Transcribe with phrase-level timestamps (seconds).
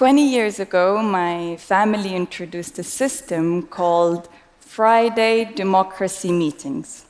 [0.00, 7.04] 20 years ago, my family introduced a system called Friday Democracy Meetings.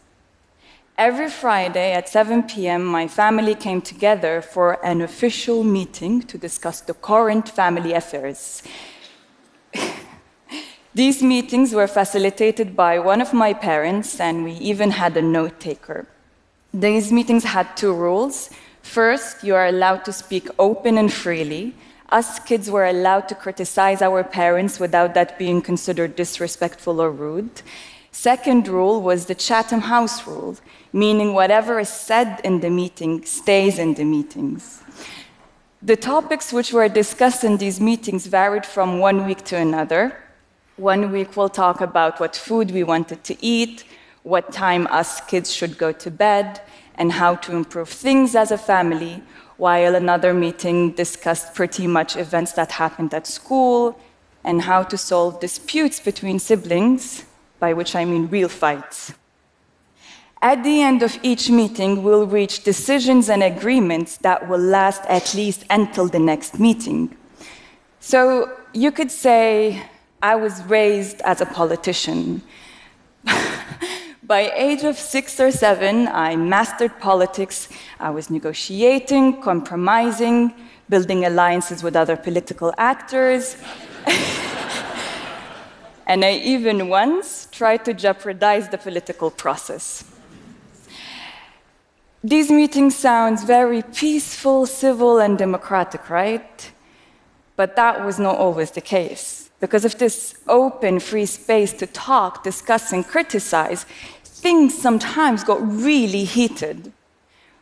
[0.99, 6.81] Every Friday at 7 p.m., my family came together for an official meeting to discuss
[6.81, 8.65] the current family affairs.
[10.93, 15.61] These meetings were facilitated by one of my parents, and we even had a note
[15.61, 16.09] taker.
[16.75, 18.51] These meetings had two rules.
[18.83, 21.77] First, you are allowed to speak open and freely.
[22.11, 27.63] Us kids were allowed to criticize our parents without that being considered disrespectful or rude.
[28.11, 30.57] Second rule was the Chatham House rule,
[30.93, 34.83] meaning whatever is said in the meeting stays in the meetings.
[35.83, 40.17] The topics which were discussed in these meetings varied from one week to another.
[40.77, 43.85] One week we'll talk about what food we wanted to eat,
[44.25, 46.61] what time us kids should go to bed,
[46.97, 49.23] and how to improve things as a family,
[49.61, 53.95] while another meeting discussed pretty much events that happened at school
[54.43, 57.27] and how to solve disputes between siblings,
[57.59, 59.13] by which I mean real fights.
[60.41, 65.35] At the end of each meeting, we'll reach decisions and agreements that will last at
[65.35, 67.15] least until the next meeting.
[68.01, 69.83] So you could say
[70.23, 72.41] I was raised as a politician.
[74.31, 77.69] By age of six or seven, I mastered politics.
[77.99, 80.55] I was negotiating, compromising,
[80.89, 83.57] building alliances with other political actors.
[86.07, 90.05] and I even once tried to jeopardize the political process.
[92.23, 96.71] These meetings sound very peaceful, civil, and democratic, right?
[97.57, 99.51] But that was not always the case.
[99.61, 103.85] Because of this open, free space to talk, discuss, and criticize,
[104.41, 106.93] things sometimes got really heated.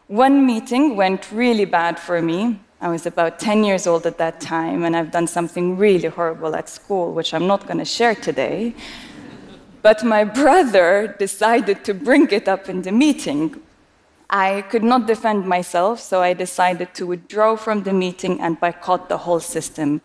[0.07, 2.61] One meeting went really bad for me.
[2.81, 6.55] I was about 10 years old at that time, and I've done something really horrible
[6.55, 8.75] at school, which I'm not going to share today.
[9.83, 13.61] But my brother decided to bring it up in the meeting.
[14.31, 19.09] I could not defend myself, so I decided to withdraw from the meeting and boycott
[19.09, 20.01] the whole system.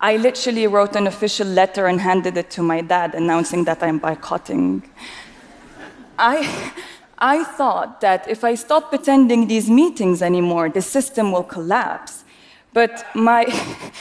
[0.00, 3.98] I literally wrote an official letter and handed it to my dad announcing that I'm
[3.98, 4.82] boycotting.
[6.18, 6.72] I,
[7.18, 12.24] I thought that if I stop attending these meetings anymore, the system will collapse.
[12.72, 13.46] But my,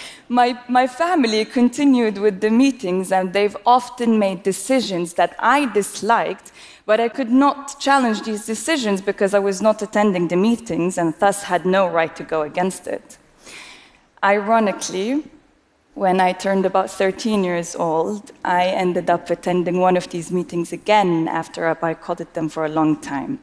[0.30, 6.52] my, my family continued with the meetings, and they've often made decisions that I disliked,
[6.86, 11.14] but I could not challenge these decisions because I was not attending the meetings and
[11.20, 13.18] thus had no right to go against it.
[14.24, 15.24] Ironically,
[15.96, 20.74] when I turned about 13 years old, I ended up attending one of these meetings
[20.74, 23.40] again after I boycotted them for a long time.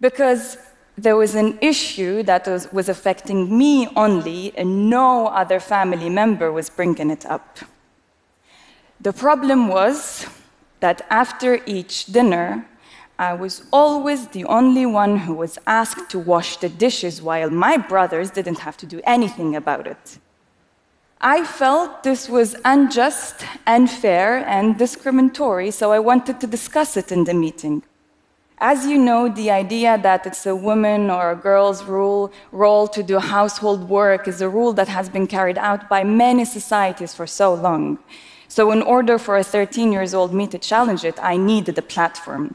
[0.00, 0.58] Because
[0.96, 6.52] there was an issue that was, was, affecting me only, and no other family member
[6.52, 7.58] was bringing it up.
[9.00, 10.26] The problem was
[10.80, 12.66] that after each dinner,
[13.18, 17.76] I was always the only one who was asked to wash the dishes while my
[17.76, 20.18] brothers didn't have to do anything about it.
[21.20, 27.24] I felt this was unjust, unfair, and discriminatory, so I wanted to discuss it in
[27.24, 27.82] the meeting.
[28.58, 33.02] As you know, the idea that it's a woman or a girl's rule, role to
[33.02, 37.26] do household work is a rule that has been carried out by many societies for
[37.26, 37.98] so long.
[38.46, 41.82] So, in order for a 13 years old me to challenge it, I needed a
[41.82, 42.54] platform.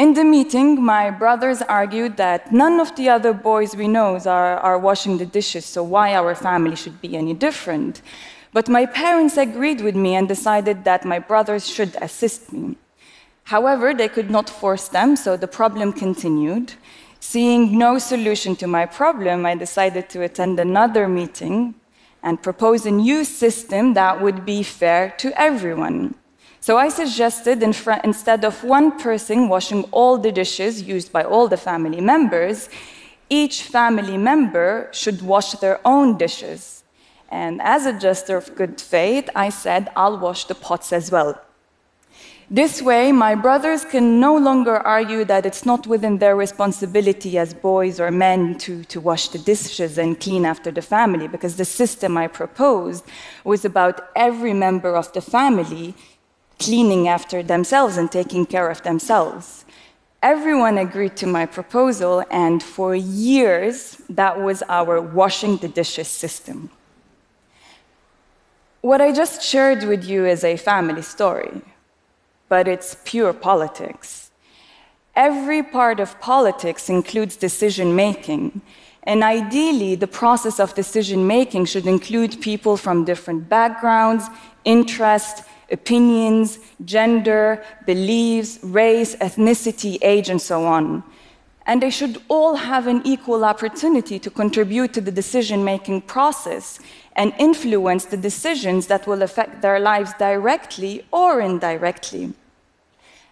[0.00, 4.56] In the meeting, my brothers argued that none of the other boys we know are,
[4.56, 8.00] are washing the dishes, so why our family should be any different.
[8.54, 12.78] But my parents agreed with me and decided that my brothers should assist me.
[13.44, 16.72] However, they could not force them, so the problem continued.
[17.20, 21.74] Seeing no solution to my problem, I decided to attend another meeting
[22.22, 26.14] and propose a new system that would be fair to everyone.
[26.62, 31.48] So I suggested in instead of one person washing all the dishes used by all
[31.48, 32.68] the family members,
[33.30, 36.84] each family member should wash their own dishes.
[37.30, 41.40] And as a gesture of good faith, I said, I'll wash the pots as well.
[42.50, 47.54] This way, my brothers can no longer argue that it's not within their responsibility as
[47.54, 51.64] boys or men to, to wash the dishes and clean after the family, because the
[51.64, 53.04] system I proposed
[53.44, 55.94] was about every member of the family
[56.60, 59.64] cleaning after themselves and taking care of themselves.
[60.22, 66.68] Everyone agreed to my proposal, and for years, that was our washing the dishes system.
[68.82, 71.62] What I just shared with you is a family story,
[72.48, 74.30] but it's pure politics.
[75.16, 78.60] Every part of politics includes decision making,
[79.02, 84.26] And ideally, the process of decision making should include people from different backgrounds,
[84.64, 91.02] interests, opinions, gender, beliefs, race, ethnicity, age, and so on.
[91.66, 96.80] And they should all have an equal opportunity to contribute to the decision making process
[97.14, 102.32] and influence the decisions that will affect their lives directly or indirectly.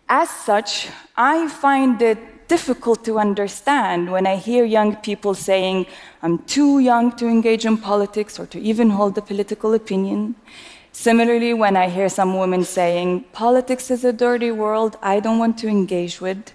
[0.08, 5.86] As such, I find it difficult to understand when I hear young people saying,
[6.22, 10.34] I'm too young to engage in politics or to even hold a political opinion.
[11.00, 15.56] Similarly, when I hear some women saying, politics is a dirty world I don't want
[15.58, 16.50] to engage with.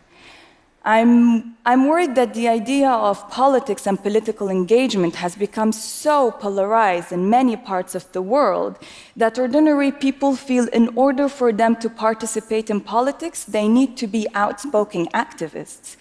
[0.83, 7.13] I'm, I'm worried that the idea of politics and political engagement has become so polarized
[7.13, 8.77] in many parts of the world
[9.15, 14.07] that ordinary people feel in order for them to participate in politics, they need to
[14.07, 15.95] be outspoken activists.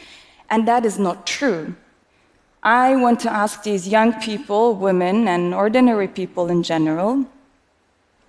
[0.51, 1.77] And that is not true.
[2.61, 7.29] I want to ask these young people, women, and ordinary people in general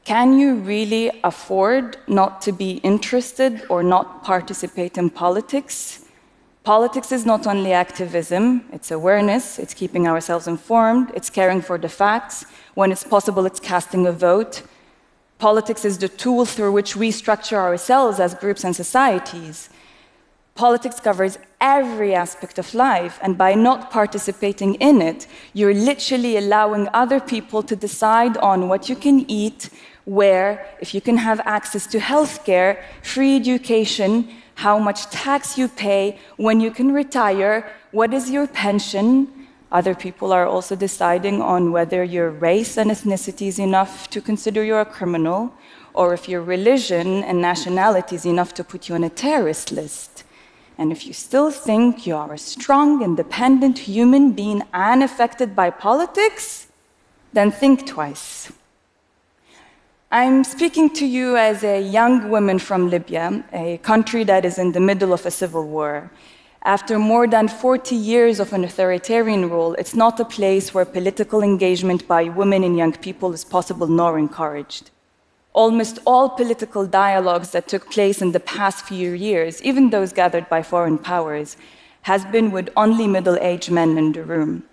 [0.05, 6.05] can you really afford not to be interested or not participate in politics?
[6.63, 11.89] Politics is not only activism, it's awareness, it's keeping ourselves informed, it's caring for the
[11.89, 12.45] facts.
[12.73, 14.63] When it's possible, it's casting a vote.
[15.39, 19.69] Politics is the tool through which we structure ourselves as groups and societies.
[20.55, 26.87] Politics covers every aspect of life, and by not participating in it, you're literally allowing
[26.93, 29.69] other people to decide on what you can eat,
[30.05, 36.19] where, if you can have access to healthcare, free education, how much tax you pay,
[36.37, 39.27] when you can retire, what is your pension.
[39.71, 44.63] Other people are also deciding on whether your race and ethnicity is enough to consider
[44.63, 45.53] you a criminal,
[45.93, 50.23] or if your religion and nationality is enough to put you on a terrorist list.
[50.77, 56.67] And if you still think you are a strong, independent human being unaffected by politics,
[57.31, 58.51] then think twice.
[60.15, 64.71] I'm speaking to you as a young woman from Libya, a country that is in
[64.71, 66.11] the middle of a civil war.
[66.61, 71.41] After more than 40 years of an authoritarian rule, it's not a place where political
[71.41, 74.91] engagement by women and young people is possible nor encouraged.
[75.51, 80.47] Almost all political dialogues that took place in the past few years, even those gathered
[80.47, 81.57] by foreign powers,
[82.03, 84.63] has been with only middle aged men in the room.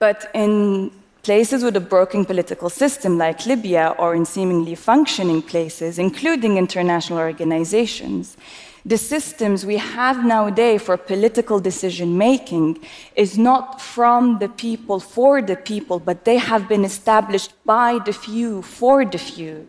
[0.00, 0.90] But in
[1.22, 7.20] Places with a broken political system like Libya or in seemingly functioning places, including international
[7.20, 8.36] organizations,
[8.84, 12.84] the systems we have nowadays for political decision making
[13.14, 18.12] is not from the people for the people, but they have been established by the
[18.12, 19.68] few for the few.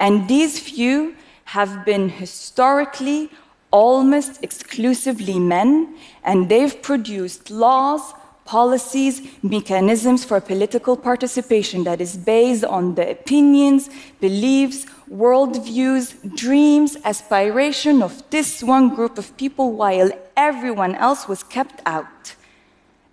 [0.00, 1.14] And these few
[1.44, 3.30] have been historically
[3.70, 8.14] almost exclusively men, and they've produced laws,
[8.48, 13.90] policies, mechanisms for political participation that is based on the opinions,
[14.20, 21.82] beliefs, worldviews, dreams, aspiration of this one group of people while everyone else was kept
[21.84, 22.34] out.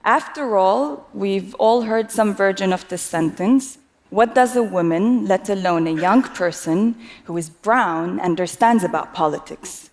[0.06, 3.78] After all, we've all heard some version of this sentence.
[4.12, 6.96] What does a woman, let alone a young person
[7.26, 9.90] who is brown, understands about politics?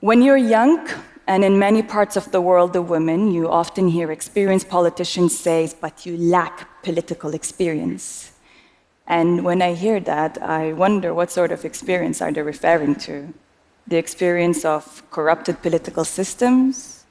[0.00, 0.88] When you're young,
[1.30, 5.70] and in many parts of the world, the women, you often hear experienced politicians say,
[5.80, 8.32] but you lack political experience.
[9.06, 13.32] And when I hear that, I wonder what sort of experience are they referring to?
[13.86, 17.04] The experience of corrupted political systems?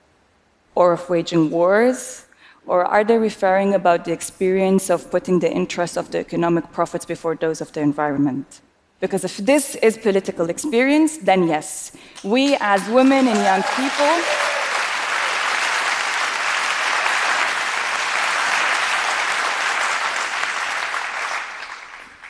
[0.75, 2.25] Or of waging wars?
[2.67, 7.05] Or are they referring about the experience of putting the interests of the economic profits
[7.05, 8.59] before those of the environment?
[8.99, 11.91] Because if this is political experience, then yes,
[12.23, 14.39] we as women and young people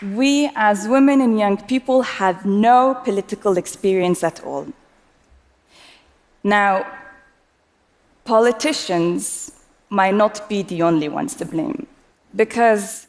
[0.01, 4.65] we as women and young people have no political experience at all.
[6.43, 6.85] Now,
[8.23, 9.51] politicians
[9.89, 11.85] might not be the only ones to blame
[12.35, 13.07] because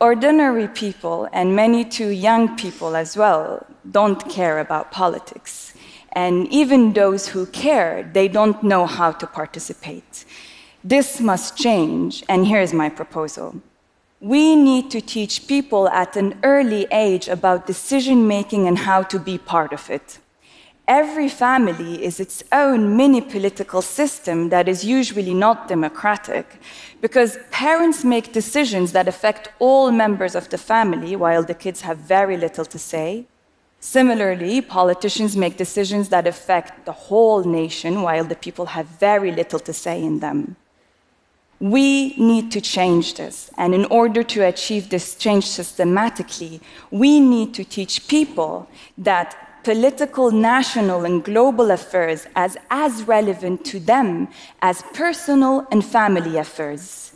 [0.00, 5.74] ordinary people, and many too young people as well, don't care about politics.
[6.12, 10.24] And even those who care, they don't know how to participate.
[10.84, 13.60] This must change, and here's my proposal.
[14.20, 19.18] We need to teach people at an early age about decision making and how to
[19.18, 20.18] be part of it.
[20.88, 26.60] Every family is its own mini political system that is usually not democratic,
[27.00, 31.98] because parents make decisions that affect all members of the family while the kids have
[31.98, 33.26] very little to say.
[33.80, 39.58] Similarly, politicians make decisions that affect the whole nation while the people have very little
[39.58, 40.54] to say in them.
[41.60, 43.50] We need to change this.
[43.56, 46.60] And in order to achieve this change systematically,
[46.90, 53.80] we need to teach people that political, national, and global affairs as as relevant to
[53.80, 54.28] them
[54.62, 57.12] as personal and family affairs.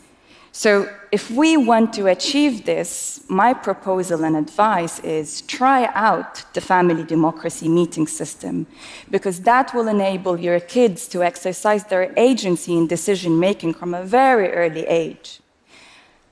[0.53, 6.59] So, if we want to achieve this, my proposal and advice is try out the
[6.59, 8.67] family democracy meeting system,
[9.09, 14.03] because that will enable your kids to exercise their agency in decision making from a
[14.03, 15.39] very early age.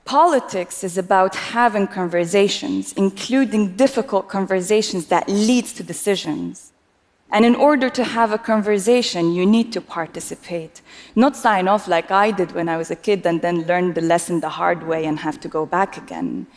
[0.04, 6.72] Politics is about having conversations, including difficult conversations that leads to decisions.
[7.32, 10.82] And in order to have a conversation, you need to participate,
[11.14, 14.00] not sign off like I did when I was a kid and then learn the
[14.00, 16.48] lesson the hard way and have to go back again.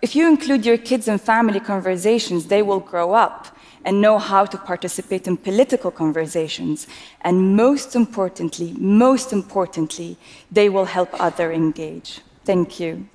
[0.00, 4.44] If you include your kids in family conversations, they will grow up and know how
[4.44, 6.86] to participate in political conversations.
[7.22, 10.16] And most importantly, most importantly,
[10.50, 12.20] they will help others engage.
[12.44, 13.08] Thank you.